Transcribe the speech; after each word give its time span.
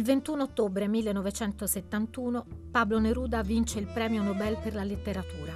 Il 0.00 0.06
21 0.06 0.44
ottobre 0.44 0.88
1971 0.88 2.46
Pablo 2.70 2.98
Neruda 2.98 3.42
vince 3.42 3.78
il 3.78 3.86
premio 3.86 4.22
Nobel 4.22 4.56
per 4.56 4.72
la 4.72 4.82
letteratura. 4.82 5.52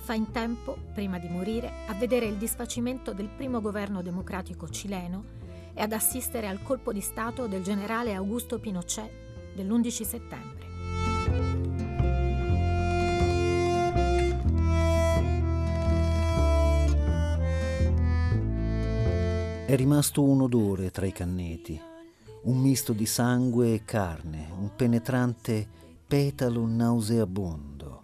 Fa 0.00 0.12
in 0.12 0.32
tempo, 0.32 0.76
prima 0.92 1.20
di 1.20 1.28
morire, 1.28 1.70
a 1.86 1.94
vedere 1.94 2.26
il 2.26 2.34
disfacimento 2.34 3.12
del 3.12 3.28
primo 3.28 3.60
governo 3.60 4.02
democratico 4.02 4.68
cileno 4.68 5.22
e 5.72 5.82
ad 5.82 5.92
assistere 5.92 6.48
al 6.48 6.64
colpo 6.64 6.92
di 6.92 7.00
Stato 7.00 7.46
del 7.46 7.62
generale 7.62 8.12
Augusto 8.12 8.58
Pinochet 8.58 9.54
dell'11 9.54 10.02
settembre. 10.02 10.66
È 19.64 19.76
rimasto 19.76 20.24
un 20.24 20.40
odore 20.40 20.90
tra 20.90 21.06
i 21.06 21.12
canneti, 21.12 21.85
un 22.46 22.58
misto 22.58 22.92
di 22.92 23.06
sangue 23.06 23.74
e 23.74 23.84
carne, 23.84 24.48
un 24.56 24.70
penetrante 24.76 25.66
petalo 26.06 26.64
nauseabondo. 26.64 28.02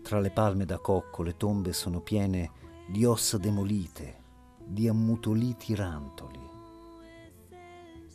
Tra 0.00 0.20
le 0.20 0.30
palme 0.30 0.64
da 0.64 0.78
cocco 0.78 1.22
le 1.22 1.36
tombe 1.36 1.74
sono 1.74 2.00
piene 2.00 2.50
di 2.88 3.04
ossa 3.04 3.36
demolite, 3.36 4.16
di 4.64 4.88
ammutoliti 4.88 5.74
rantoli. 5.74 6.40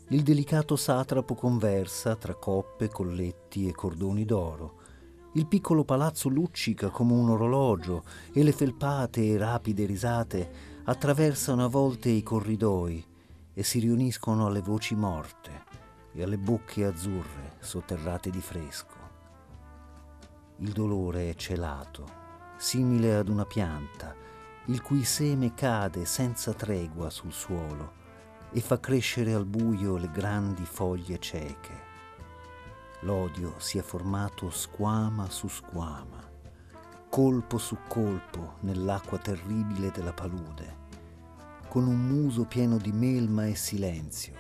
Il 0.10 0.24
delicato 0.24 0.76
satrapo 0.76 1.36
conversa 1.36 2.16
tra 2.16 2.34
coppe, 2.34 2.88
colletti 2.88 3.68
e 3.68 3.74
cordoni 3.74 4.26
d'oro. 4.26 4.80
Il 5.34 5.46
piccolo 5.46 5.84
palazzo 5.84 6.30
luccica 6.30 6.90
come 6.90 7.14
un 7.14 7.30
orologio 7.30 8.06
e 8.34 8.42
le 8.42 8.52
felpate 8.52 9.24
e 9.24 9.38
rapide 9.38 9.86
risate 9.86 10.52
attraversano 10.86 11.64
a 11.64 11.68
volte 11.68 12.10
i 12.10 12.24
corridoi 12.24 13.14
e 13.56 13.64
si 13.64 13.80
riuniscono 13.80 14.46
alle 14.46 14.62
voci 14.62 14.94
morte 14.94 15.64
e 16.14 16.22
alle 16.22 16.38
bocche 16.38 16.86
azzurre 16.86 17.56
sotterrate 17.60 18.30
di 18.30 18.42
fresco. 18.42 18.94
Il 20.58 20.72
dolore 20.74 21.32
è 21.32 21.34
celato, 21.34 22.06
simile 22.58 23.16
ad 23.16 23.30
una 23.30 23.46
pianta, 23.46 24.14
il 24.66 24.84
cui 24.84 25.04
seme 25.04 25.56
cade 25.56 26.06
senza 26.06 26.54
tregua 26.54 27.10
sul 27.10 27.34
suolo 27.34 28.04
e 28.52 28.62
fa 28.62 28.80
crescere 28.80 29.34
al 29.34 29.46
buio 29.46 29.98
le 29.98 30.12
grandi 30.12 30.66
foglie 30.66 31.18
cieche. 31.18 31.84
L'odio 33.00 33.56
si 33.58 33.80
è 33.80 33.82
formato 33.82 34.52
squama 34.52 35.30
su 35.32 35.48
squama 35.48 36.26
colpo 37.16 37.58
su 37.58 37.78
colpo 37.88 38.56
nell'acqua 38.64 39.18
terribile 39.18 39.90
della 39.90 40.12
palude, 40.12 40.80
con 41.76 41.88
un 41.88 42.08
muso 42.08 42.46
pieno 42.46 42.78
di 42.78 42.94
melma 42.94 43.48
e 43.48 43.56
silenzio. 43.56 44.34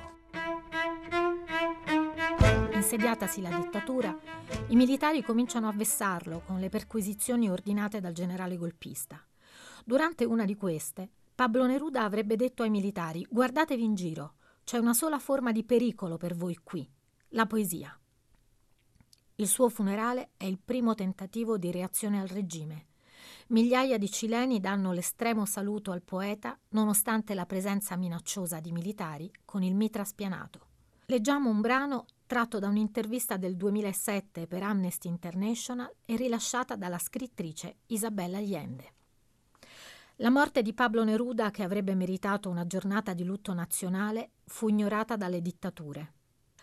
Insediatasi 2.71 3.41
la 3.41 3.49
dittatura, 3.49 4.17
i 4.69 4.75
militari 4.77 5.21
cominciano 5.21 5.67
a 5.67 5.73
vessarlo 5.73 6.43
con 6.45 6.61
le 6.61 6.69
perquisizioni 6.69 7.49
ordinate 7.49 7.99
dal 7.99 8.13
generale 8.13 8.55
golpista. 8.55 9.21
Durante 9.83 10.23
una 10.23 10.45
di 10.45 10.55
queste, 10.55 11.09
Pablo 11.35 11.65
Neruda 11.65 12.05
avrebbe 12.05 12.37
detto 12.37 12.63
ai 12.63 12.69
militari: 12.69 13.27
Guardatevi 13.29 13.83
in 13.83 13.95
giro, 13.95 14.35
c'è 14.63 14.77
una 14.77 14.93
sola 14.93 15.19
forma 15.19 15.51
di 15.51 15.65
pericolo 15.65 16.15
per 16.15 16.35
voi 16.37 16.57
qui, 16.63 16.89
la 17.31 17.45
poesia. 17.45 17.99
Il 19.35 19.47
suo 19.49 19.67
funerale 19.67 20.29
è 20.37 20.45
il 20.45 20.57
primo 20.63 20.95
tentativo 20.95 21.57
di 21.57 21.69
reazione 21.69 22.21
al 22.21 22.29
regime. 22.29 22.85
Migliaia 23.47 23.99
di 23.99 24.09
cileni 24.09 24.59
danno 24.59 24.91
l'estremo 24.91 25.45
saluto 25.45 25.91
al 25.91 26.01
poeta 26.01 26.57
nonostante 26.69 27.35
la 27.35 27.45
presenza 27.45 27.95
minacciosa 27.95 28.59
di 28.59 28.71
militari 28.71 29.31
con 29.45 29.61
il 29.61 29.75
mitra 29.75 30.03
spianato. 30.03 30.61
Leggiamo 31.05 31.51
un 31.51 31.61
brano 31.61 32.07
tratto 32.25 32.57
da 32.57 32.67
un'intervista 32.67 33.37
del 33.37 33.55
2007 33.55 34.47
per 34.47 34.63
Amnesty 34.63 35.09
International 35.09 35.93
e 36.03 36.15
rilasciata 36.15 36.75
dalla 36.75 36.97
scrittrice 36.97 37.75
Isabella 37.87 38.39
Allende. 38.39 38.93
La 40.15 40.31
morte 40.31 40.63
di 40.63 40.73
Pablo 40.73 41.03
Neruda, 41.03 41.51
che 41.51 41.61
avrebbe 41.61 41.93
meritato 41.93 42.49
una 42.49 42.65
giornata 42.65 43.13
di 43.13 43.23
lutto 43.23 43.53
nazionale, 43.53 44.31
fu 44.45 44.69
ignorata 44.69 45.17
dalle 45.17 45.41
dittature. 45.43 46.13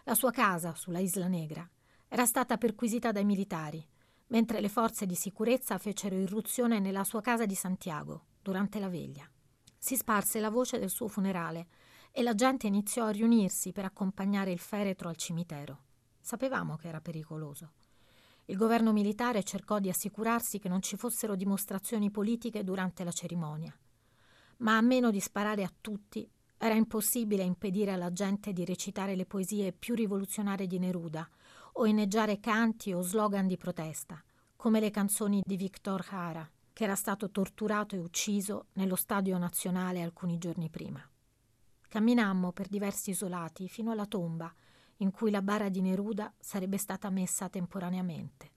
La 0.02 0.16
sua 0.16 0.32
casa, 0.32 0.74
sulla 0.74 0.98
Isla 0.98 1.28
Negra, 1.28 1.68
era 2.08 2.26
stata 2.26 2.58
perquisita 2.58 3.12
dai 3.12 3.24
militari, 3.24 3.86
mentre 4.32 4.60
le 4.60 4.70
forze 4.70 5.04
di 5.04 5.14
sicurezza 5.14 5.76
fecero 5.76 6.16
irruzione 6.16 6.78
nella 6.80 7.04
sua 7.04 7.20
casa 7.20 7.44
di 7.44 7.54
Santiago 7.54 8.24
durante 8.40 8.80
la 8.80 8.88
veglia. 8.88 9.28
Si 9.78 9.94
sparse 9.94 10.40
la 10.40 10.48
voce 10.48 10.78
del 10.78 10.88
suo 10.88 11.06
funerale 11.06 11.66
e 12.10 12.22
la 12.22 12.34
gente 12.34 12.66
iniziò 12.66 13.04
a 13.04 13.10
riunirsi 13.10 13.72
per 13.72 13.84
accompagnare 13.84 14.50
il 14.50 14.58
feretro 14.58 15.10
al 15.10 15.16
cimitero. 15.16 15.80
Sapevamo 16.18 16.76
che 16.76 16.88
era 16.88 17.02
pericoloso. 17.02 17.72
Il 18.46 18.56
governo 18.56 18.92
militare 18.92 19.42
cercò 19.44 19.78
di 19.78 19.90
assicurarsi 19.90 20.58
che 20.58 20.68
non 20.68 20.80
ci 20.80 20.96
fossero 20.96 21.36
dimostrazioni 21.36 22.10
politiche 22.10 22.64
durante 22.64 23.04
la 23.04 23.12
cerimonia. 23.12 23.76
Ma 24.58 24.78
a 24.78 24.80
meno 24.80 25.10
di 25.10 25.20
sparare 25.20 25.62
a 25.62 25.72
tutti, 25.78 26.28
era 26.56 26.74
impossibile 26.74 27.42
impedire 27.42 27.92
alla 27.92 28.12
gente 28.12 28.52
di 28.52 28.64
recitare 28.64 29.14
le 29.14 29.26
poesie 29.26 29.72
più 29.72 29.94
rivoluzionarie 29.94 30.66
di 30.66 30.78
Neruda 30.78 31.28
o 31.72 31.86
inneggiare 31.86 32.40
canti 32.40 32.92
o 32.92 33.02
slogan 33.02 33.46
di 33.46 33.56
protesta, 33.56 34.22
come 34.56 34.80
le 34.80 34.90
canzoni 34.90 35.42
di 35.44 35.56
Victor 35.56 36.06
Jara, 36.08 36.48
che 36.72 36.84
era 36.84 36.94
stato 36.94 37.30
torturato 37.30 37.94
e 37.94 37.98
ucciso 37.98 38.66
nello 38.74 38.96
Stadio 38.96 39.36
Nazionale 39.38 40.02
alcuni 40.02 40.38
giorni 40.38 40.68
prima. 40.68 41.02
Camminammo 41.88 42.52
per 42.52 42.68
diversi 42.68 43.10
isolati 43.10 43.68
fino 43.68 43.90
alla 43.90 44.06
tomba 44.06 44.52
in 44.98 45.10
cui 45.10 45.30
la 45.30 45.42
bara 45.42 45.68
di 45.68 45.80
Neruda 45.80 46.32
sarebbe 46.38 46.78
stata 46.78 47.10
messa 47.10 47.48
temporaneamente. 47.48 48.50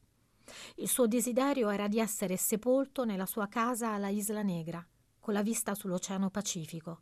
Il 0.75 0.87
suo 0.87 1.07
desiderio 1.07 1.69
era 1.69 1.87
di 1.87 1.99
essere 1.99 2.37
sepolto 2.37 3.03
nella 3.03 3.25
sua 3.25 3.47
casa 3.47 3.93
alla 3.93 4.09
Isla 4.09 4.43
Negra, 4.43 4.85
con 5.19 5.33
la 5.33 5.41
vista 5.41 5.73
sull'Oceano 5.73 6.29
Pacifico, 6.29 6.99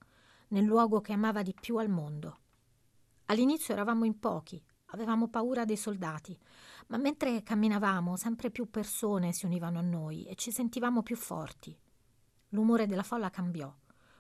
nel 0.50 0.64
luogo 0.64 1.02
che 1.02 1.14
amava 1.14 1.42
di 1.42 1.54
più 1.54 1.76
al 1.78 1.90
mondo. 1.90 2.40
All'inizio 3.26 3.74
eravamo 3.74 4.06
in 4.06 4.18
pochi, 4.18 4.64
Avevamo 4.94 5.28
paura 5.28 5.66
dei 5.66 5.76
soldati, 5.76 6.38
ma 6.88 6.98
mentre 6.98 7.42
camminavamo 7.42 8.16
sempre 8.16 8.52
più 8.52 8.70
persone 8.70 9.34
si 9.34 9.46
univano 9.46 9.80
a 9.80 9.82
noi 9.82 10.26
e 10.26 10.36
ci 10.36 10.52
sentivamo 10.52 11.02
più 11.02 11.16
forti. 11.16 11.76
L'umore 12.50 12.86
della 12.86 13.02
folla 13.02 13.32
cambiò. 13.32 13.76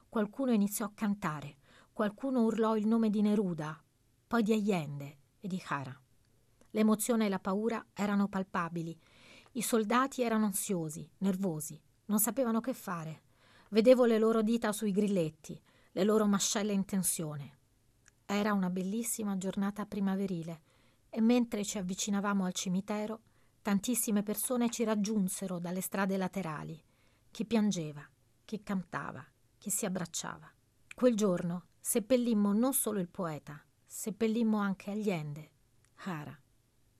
Qualcuno 0.09 0.51
iniziò 0.51 0.85
a 0.85 0.91
cantare, 0.95 1.57
qualcuno 1.93 2.41
urlò 2.41 2.75
il 2.75 2.87
nome 2.87 3.11
di 3.11 3.21
Neruda, 3.21 3.79
poi 4.25 4.41
di 4.41 4.51
Allende 4.51 5.17
e 5.39 5.47
di 5.47 5.61
Jara. 5.63 5.95
L'emozione 6.71 7.27
e 7.27 7.29
la 7.29 7.39
paura 7.39 7.85
erano 7.93 8.27
palpabili. 8.27 8.97
I 9.51 9.61
soldati 9.61 10.23
erano 10.23 10.45
ansiosi, 10.45 11.07
nervosi, 11.19 11.79
non 12.05 12.19
sapevano 12.19 12.61
che 12.61 12.73
fare. 12.73 13.21
Vedevo 13.69 14.05
le 14.05 14.17
loro 14.17 14.41
dita 14.41 14.71
sui 14.71 14.91
grilletti, 14.91 15.61
le 15.91 16.03
loro 16.03 16.25
mascelle 16.25 16.73
in 16.73 16.85
tensione. 16.85 17.59
Era 18.25 18.53
una 18.53 18.69
bellissima 18.69 19.37
giornata 19.37 19.85
primaverile 19.85 20.61
e 21.09 21.21
mentre 21.21 21.63
ci 21.63 21.77
avvicinavamo 21.77 22.45
al 22.45 22.53
cimitero, 22.53 23.21
tantissime 23.61 24.23
persone 24.23 24.69
ci 24.69 24.83
raggiunsero 24.83 25.59
dalle 25.59 25.81
strade 25.81 26.17
laterali. 26.17 26.81
Chi 27.29 27.45
piangeva, 27.45 28.07
chi 28.45 28.63
cantava, 28.63 29.25
chi 29.57 29.69
si 29.69 29.85
abbracciava. 29.85 30.51
Quel 30.95 31.15
giorno 31.15 31.65
seppellimmo 31.79 32.53
non 32.53 32.73
solo 32.73 32.99
il 32.99 33.09
poeta, 33.09 33.63
seppellimmo 33.85 34.57
anche 34.57 34.91
Allende, 34.91 35.51
Hara 36.05 36.37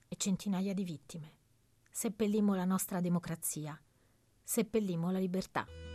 e 0.08 0.16
centinaia 0.16 0.74
di 0.74 0.84
vittime. 0.84 1.38
Seppellimmo 1.90 2.56
la 2.56 2.66
nostra 2.66 3.02
democrazia, 3.02 3.80
seppellimmo 4.44 5.12
la 5.12 5.20
libertà. 5.20 5.93